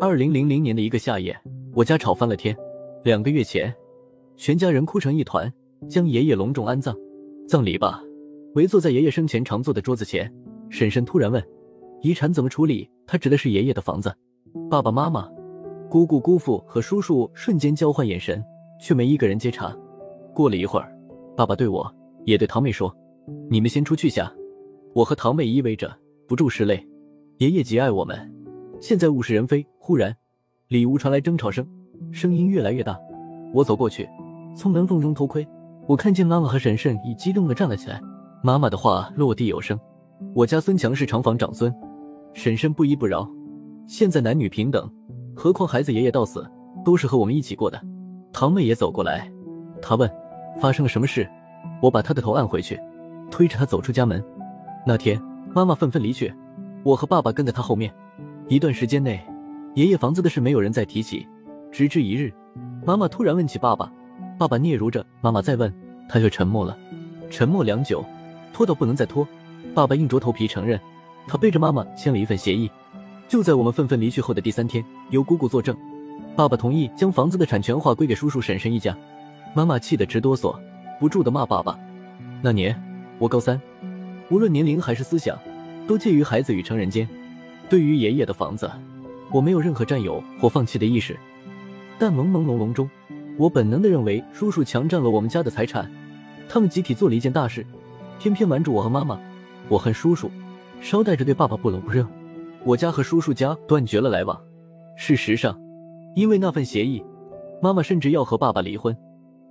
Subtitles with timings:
[0.00, 1.38] 二零零零年的一个夏夜，
[1.74, 2.56] 我家吵翻了天。
[3.02, 3.74] 两个月前，
[4.36, 5.52] 全家人哭成一团，
[5.86, 6.96] 将爷爷隆重安葬。
[7.46, 8.02] 葬礼吧，
[8.54, 10.32] 围坐在爷爷生前常坐的桌子前，
[10.70, 11.44] 婶婶突然问
[12.00, 14.10] ：“遗产怎么处理？”他指的是爷爷的房子。
[14.70, 15.28] 爸爸妈妈、
[15.90, 18.42] 姑姑、姑父和叔叔瞬间交换眼神，
[18.80, 19.76] 却没一个人接茬。
[20.34, 20.90] 过了一会儿，
[21.36, 21.94] 爸爸对我，
[22.24, 22.90] 也对堂妹说
[23.50, 24.32] ：“你们先出去下。”
[24.94, 25.94] 我和堂妹依偎着，
[26.26, 26.82] 不住拭泪。
[27.38, 28.32] 爷爷极爱我们，
[28.80, 29.66] 现在物是人非。
[29.80, 30.14] 忽然，
[30.68, 31.66] 里屋传来争吵声，
[32.12, 32.96] 声音越来越大。
[33.52, 34.08] 我走过去，
[34.56, 35.44] 从门缝中偷窥，
[35.88, 38.00] 我看见妈妈和婶婶已激动地站了起来。
[38.40, 39.76] 妈妈的话落地有声
[40.32, 41.74] ：“我家孙强是长房长孙。”
[42.34, 43.28] 婶婶不依不饶
[43.84, 44.88] ：“现在男女平等，
[45.34, 46.48] 何况孩子爷爷到死
[46.84, 47.80] 都是和我们一起过的。”
[48.32, 49.28] 堂妹也走过来，
[49.82, 50.08] 她问
[50.62, 51.28] ：“发生了什么事？”
[51.82, 52.78] 我把她的头按回去，
[53.28, 54.24] 推着她走出家门。
[54.86, 55.20] 那天，
[55.52, 56.32] 妈妈愤愤离去。
[56.84, 57.90] 我和爸爸跟在他后面，
[58.46, 59.18] 一段时间内，
[59.74, 61.26] 爷爷房子的事没有人再提起。
[61.72, 62.30] 直至一日，
[62.84, 63.90] 妈妈突然问起爸爸，
[64.38, 65.72] 爸爸嗫嚅着，妈妈再问，
[66.10, 66.76] 他却沉默了。
[67.30, 68.04] 沉默良久，
[68.52, 69.26] 拖到不能再拖，
[69.74, 70.78] 爸爸硬着头皮承认，
[71.26, 72.70] 他背着妈妈签了一份协议。
[73.28, 75.74] 就在我们愤愤离去后的第三天，由姑姑作证，
[76.36, 78.94] 爸爸同意将房子的产权划归给叔叔婶婶一家。
[79.54, 80.54] 妈妈气得直哆嗦，
[81.00, 81.78] 不住的骂爸爸。
[82.42, 82.78] 那年
[83.18, 83.58] 我高三，
[84.30, 85.34] 无论年龄还是思想。
[85.86, 87.08] 都介于孩子与成人间。
[87.68, 88.70] 对于爷爷的房子，
[89.30, 91.18] 我没有任何占有或放弃的意识，
[91.98, 92.88] 但朦朦胧胧中，
[93.38, 95.90] 我本能的认为叔叔强占了我们家的财产。
[96.48, 97.66] 他们集体做了一件大事，
[98.18, 99.18] 偏偏瞒住我和妈妈。
[99.68, 100.30] 我恨叔叔，
[100.80, 102.06] 捎带着对爸爸不冷不热。
[102.64, 104.38] 我家和叔叔家断绝了来往。
[104.96, 105.58] 事实上，
[106.14, 107.02] 因为那份协议，
[107.62, 108.96] 妈妈甚至要和爸爸离婚。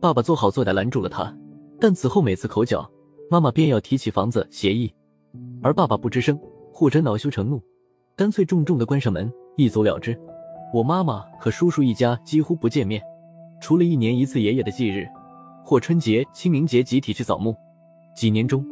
[0.00, 1.36] 爸爸做好做歹拦住了他，
[1.80, 2.88] 但此后每次口角，
[3.28, 4.92] 妈妈便要提起房子协议。
[5.62, 6.38] 而爸爸不吱声，
[6.72, 7.60] 或者恼羞成怒，
[8.14, 10.18] 干脆重重的关上门，一走了之。
[10.72, 13.02] 我妈妈和叔叔一家几乎不见面，
[13.60, 15.06] 除了一年一次爷爷的忌日，
[15.64, 17.56] 或春节、清明节集体去扫墓。
[18.14, 18.64] 几年中，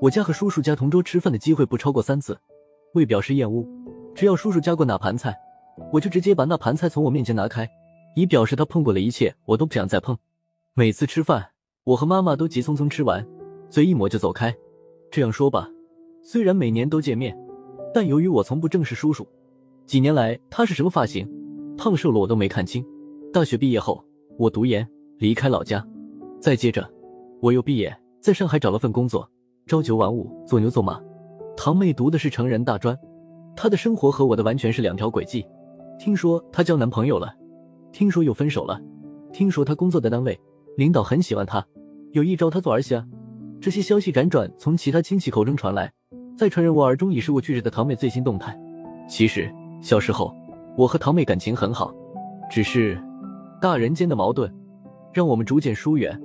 [0.00, 2.38] 我家和叔叔家同桌吃饭的机会不超过三次。
[2.94, 3.66] 为表示厌恶，
[4.14, 5.36] 只要叔叔夹过哪盘菜，
[5.92, 7.68] 我就直接把那盘菜从我面前拿开，
[8.14, 10.16] 以表示他碰过了一切，我都不想再碰。
[10.74, 11.50] 每次吃饭，
[11.84, 13.26] 我和妈妈都急匆匆吃完，
[13.68, 14.54] 嘴一抹就走开。
[15.10, 15.68] 这样说吧。
[16.28, 17.38] 虽然每年都见面，
[17.94, 19.24] 但由于我从不正视叔叔，
[19.86, 21.24] 几年来他是什么发型，
[21.78, 22.84] 胖瘦了我都没看清。
[23.32, 24.04] 大学毕业后，
[24.36, 24.84] 我读研
[25.18, 25.86] 离开老家，
[26.40, 26.84] 再接着
[27.40, 29.30] 我又毕业，在上海找了份工作，
[29.68, 31.00] 朝九晚五，做牛做马。
[31.56, 32.98] 堂妹读的是成人大专，
[33.54, 35.46] 她的生活和我的完全是两条轨迹。
[35.96, 37.32] 听说她交男朋友了，
[37.92, 38.82] 听说又分手了，
[39.32, 40.36] 听说她工作的单位
[40.76, 41.64] 领导很喜欢她，
[42.10, 43.06] 有意招她做儿媳啊。
[43.60, 45.92] 这些消息辗转从其他亲戚口中传来。
[46.36, 48.56] 再传人我耳中已是我去世的堂妹最新动态。
[49.08, 50.34] 其实小时候
[50.76, 51.90] 我和堂妹感情很好，
[52.50, 53.02] 只是
[53.60, 54.52] 大人间的矛盾
[55.14, 56.20] 让我们逐渐疏远。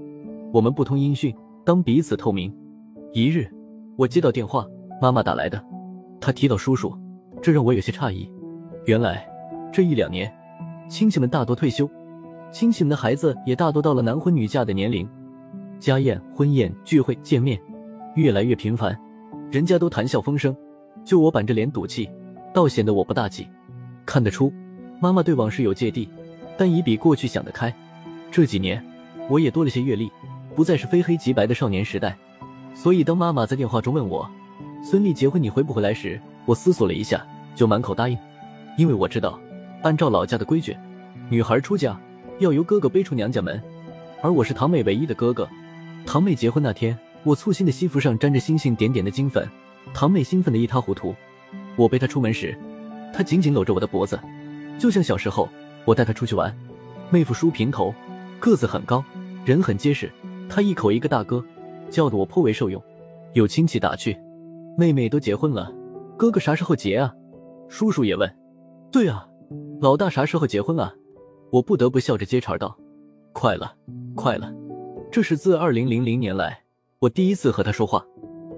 [0.51, 1.33] 我们不通音讯，
[1.63, 2.53] 当彼此透明。
[3.13, 3.49] 一日，
[3.97, 4.66] 我接到电话，
[5.01, 5.63] 妈妈打来的，
[6.19, 6.93] 她提到叔叔，
[7.41, 8.29] 这让我有些诧异。
[8.85, 9.25] 原来
[9.72, 10.29] 这一两年，
[10.89, 11.89] 亲戚们大多退休，
[12.51, 15.07] 亲戚们的孩子也大多到了男婚女嫁的年龄，
[15.79, 17.57] 家宴、婚宴、聚会、见面
[18.16, 18.93] 越来越频繁。
[19.51, 20.56] 人家都谈笑风生，
[21.03, 22.09] 就我板着脸赌气，
[22.53, 23.45] 倒显得我不大气。
[24.06, 24.51] 看得出，
[25.01, 26.07] 妈妈对往事有芥蒂，
[26.57, 27.73] 但已比过去想得开。
[28.31, 28.81] 这几年，
[29.29, 30.09] 我也多了些阅历，
[30.56, 32.17] 不再是非黑即白的少年时代。
[32.73, 34.25] 所以，当妈妈在电话中问我
[34.81, 37.22] 孙俪结婚你回不回来时，我思索了一下，
[37.53, 38.17] 就满口答应。
[38.78, 39.38] 因为我知道，
[39.84, 40.78] 按照老家的规矩，
[41.29, 42.00] 女孩出嫁
[42.40, 43.61] 要由哥哥背出娘家门，
[44.22, 45.45] 而我是堂妹唯一的哥哥。
[46.06, 46.97] 堂妹结婚那天。
[47.24, 49.48] 我簇新的西服上沾着星星点点的金粉，
[49.94, 51.16] 堂妹兴奋的一塌糊涂。
[51.76, 52.58] 我背她出门时，
[53.14, 54.20] 她紧紧搂着我的脖子，
[54.80, 55.48] 就像小时候
[55.86, 56.56] 我带她出去玩。
[57.09, 57.94] 妹夫梳平头，
[58.40, 59.04] 个子很高，
[59.46, 60.12] 人很结实。
[60.50, 61.44] 他一口一个大哥，
[61.90, 62.82] 叫得我颇为受用。
[63.34, 64.18] 有亲戚打趣
[64.78, 65.74] ：“妹妹都结婚了，
[66.18, 67.14] 哥哥啥时候结啊？”
[67.70, 68.29] 叔叔也问
[68.91, 69.26] ：“对啊，
[69.79, 70.94] 老大啥时候结婚啊？”
[71.52, 72.78] 我不得不笑着接茬道
[73.32, 73.76] ：“快了，
[74.16, 74.52] 快了。”
[75.12, 76.64] 这是自二零零零年来。
[77.02, 78.06] 我第一次和他说话。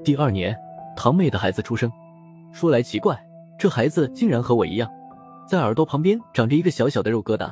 [0.04, 0.54] 第二年，
[0.98, 1.90] 堂妹的孩子出生。
[2.52, 3.18] 说来奇怪，
[3.58, 4.92] 这孩子竟然和我一样，
[5.48, 7.50] 在耳朵旁边长着一个小小的肉疙瘩。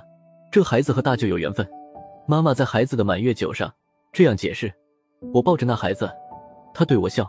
[0.52, 1.66] 这孩子和大舅有缘分。
[2.28, 3.74] 妈妈在孩子的满月酒上
[4.12, 4.70] 这样解释。
[5.34, 6.12] 我抱着那孩子，
[6.74, 7.26] 他对我笑，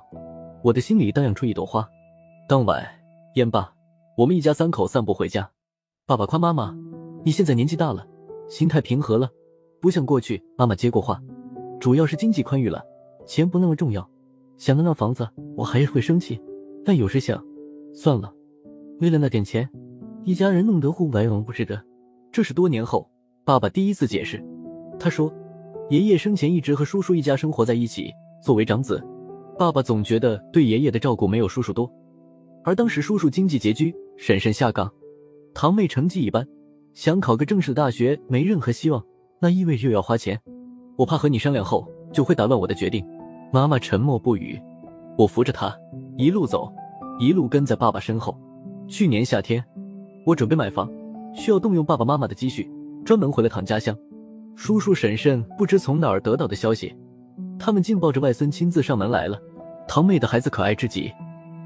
[0.65, 1.89] 我的心里荡漾出一朵花。
[2.49, 2.85] 当晚
[3.37, 3.73] 烟罢，
[4.17, 5.49] 我们一家三口散步回家。
[6.05, 6.77] 爸爸夸妈妈
[7.25, 8.05] ：“你现在年纪大了，
[8.49, 9.31] 心态平和了，
[9.81, 11.23] 不像过去。”妈妈接过话
[11.79, 12.83] ：“主要是经济宽裕了。”
[13.27, 14.09] 钱不那么重要，
[14.57, 16.41] 想到那房子，我还是会生气。
[16.85, 17.43] 但有时想，
[17.95, 18.33] 算了，
[19.01, 19.69] 为了那点钱，
[20.25, 21.83] 一家人弄得互白往不值得。
[22.31, 23.09] 这是多年后
[23.45, 24.43] 爸爸第一次解释。
[24.99, 25.33] 他说，
[25.91, 28.11] 爷爷生前一直和叔叔一家生活在一起。
[28.43, 29.03] 作为长子，
[29.59, 31.91] 爸爸总觉得对爷爷的照顾没有叔叔多。
[32.65, 34.91] 而当时叔叔经济拮据，婶婶下岗，
[35.55, 36.47] 堂妹成绩一般，
[36.95, 39.05] 想考个正式的大学没任何希望，
[39.41, 40.41] 那意味着又要花钱。
[40.97, 43.05] 我怕和你商量后就会打乱我的决定。
[43.53, 44.61] 妈妈沉默不语，
[45.17, 45.75] 我扶着她
[46.17, 46.73] 一路走，
[47.19, 48.39] 一路跟在爸爸身后。
[48.89, 49.65] 去年夏天，
[50.27, 50.91] 我准备买房，
[51.35, 52.71] 需要动用爸爸妈妈的积蓄，
[53.05, 53.97] 专门回了趟家乡。
[54.55, 56.95] 叔叔婶婶不知从哪儿得到的消息，
[57.59, 59.39] 他们竟抱着外孙亲自上门来了。
[59.89, 61.13] 堂妹的孩子可爱至极，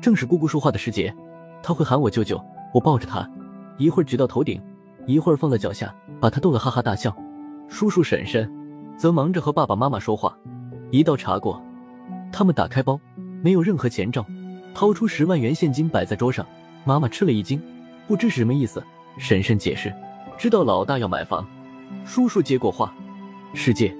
[0.00, 1.14] 正是姑姑说话的时节，
[1.62, 2.40] 他会喊我舅舅。
[2.74, 3.28] 我抱着他，
[3.78, 4.60] 一会儿举到头顶，
[5.06, 7.14] 一会儿放在脚下，把他逗得哈哈大笑。
[7.68, 8.48] 叔叔婶婶
[8.96, 10.36] 则忙着和爸爸妈妈说话。
[10.90, 11.62] 一道茶过，
[12.32, 12.98] 他们打开包，
[13.42, 14.24] 没有任何前兆，
[14.74, 16.46] 掏出十万元现金摆在桌上。
[16.84, 17.60] 妈妈吃了一惊，
[18.06, 18.82] 不知是什么意思。
[19.18, 19.92] 婶婶解释，
[20.38, 21.46] 知道老大要买房。
[22.04, 22.94] 叔叔接过话，
[23.54, 23.94] 世界，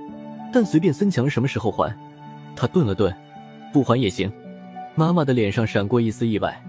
[0.52, 1.96] 但随便孙强什么时候还。
[2.54, 3.14] 他顿了顿，
[3.72, 4.30] 不还也行。
[4.94, 6.62] 妈妈的脸上闪过一丝意外。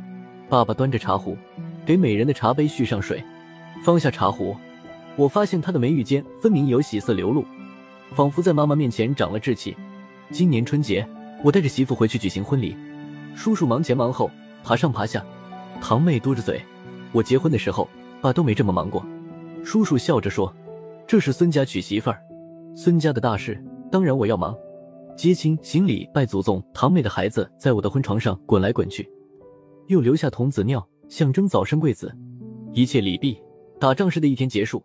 [0.50, 1.38] 爸爸端着茶壶，
[1.86, 3.24] 给每人的茶杯续上水，
[3.84, 4.56] 放下茶壶。
[5.16, 7.46] 我发现他的眉宇间分明有喜色流露，
[8.16, 9.76] 仿佛在妈妈面前长了志气。
[10.32, 11.08] 今年春节，
[11.44, 12.76] 我带着媳妇回去举行婚礼。
[13.36, 14.30] 叔叔忙前忙后，
[14.64, 15.26] 爬上爬下。
[15.82, 16.62] 堂妹嘟着嘴
[17.14, 17.88] ：“我结婚的时候，
[18.22, 19.06] 爸都没这么忙过。”
[19.64, 20.54] 叔叔笑着说。
[21.08, 22.22] 这是孙家娶媳妇儿，
[22.76, 24.54] 孙家的大事，当然我要忙，
[25.16, 26.62] 接亲、行礼、拜祖宗。
[26.74, 29.10] 堂妹的孩子在我的婚床上滚来滚去，
[29.88, 32.14] 又留下童子尿，象征早生贵子。
[32.74, 33.42] 一切礼毕，
[33.80, 34.84] 打仗时的一天结束，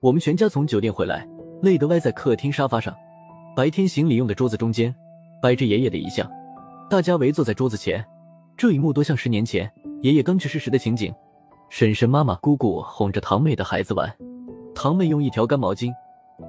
[0.00, 1.24] 我们全家从酒店回来，
[1.62, 2.94] 累得歪在客厅沙发上。
[3.56, 4.94] 白天行礼用的桌子中间
[5.42, 6.30] 摆着爷爷的遗像，
[6.88, 8.04] 大家围坐在桌子前。
[8.56, 9.70] 这一幕多像十年前
[10.02, 11.12] 爷爷刚去世时的情景，
[11.68, 14.14] 婶婶、妈妈、姑姑哄着堂妹的孩子玩。
[14.74, 15.92] 堂妹用一条干毛巾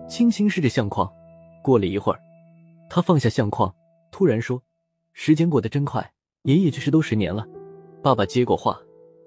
[0.08, 1.12] 轻轻拭着相框，
[1.64, 2.20] 过了一会儿，
[2.90, 3.74] 她放下相框，
[4.12, 4.62] 突然说
[5.14, 6.12] ：“时间过得真快，
[6.44, 7.46] 爷爷去世都十年了。”
[8.04, 8.80] 爸爸接过话：“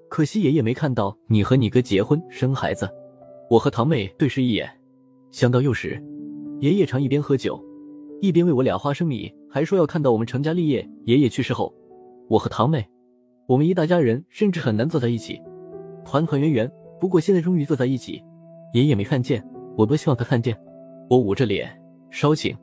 [0.09, 2.89] 可惜爷爷没看到你和你哥结婚生孩子。”
[3.51, 4.71] 我和堂妹对视一眼，
[5.35, 6.01] 想到幼时，
[6.61, 7.61] 爷爷常一边喝酒，
[8.21, 10.89] 一边喂我俩花生米，还说要看到我们成家立业。
[11.07, 11.75] 爷爷去世后，
[12.29, 12.89] 我和堂妹，
[13.49, 15.43] 我们一大家人甚至很难坐在一起，
[16.05, 16.71] 团团圆圆。
[17.01, 18.23] 不过现在终于坐在一起。
[18.75, 19.45] 爷爷没看见，
[19.77, 20.57] 我多希望他看见。
[21.11, 21.69] 我捂着脸，
[22.13, 22.57] 稍请。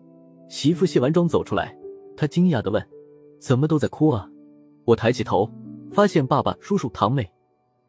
[0.47, 1.77] 媳妇卸完妆走出来，
[2.15, 2.81] 她惊讶的问
[3.37, 4.29] ：“怎么都在哭啊？”
[4.87, 5.51] 我抬起头，
[5.91, 7.29] 发现爸爸、叔叔、堂妹，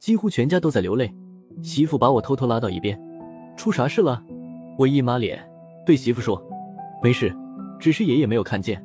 [0.01, 1.15] 几乎全家都在流泪。
[1.63, 3.01] 媳妇把我偷偷拉到一边
[3.57, 4.21] ：“出啥事了？”
[4.77, 5.39] 我一抹脸，
[5.85, 6.43] 对媳妇说
[7.03, 7.35] ：“没事，
[7.79, 8.83] 只是爷爷没有看见。”